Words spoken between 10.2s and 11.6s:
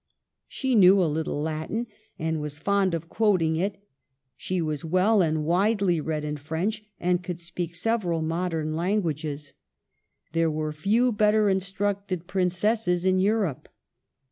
there were few bet ter